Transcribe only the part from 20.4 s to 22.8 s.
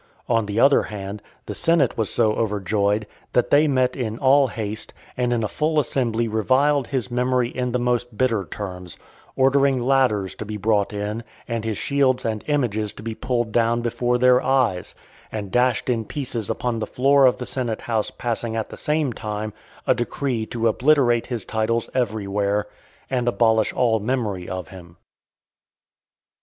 to obliterate his titles every where,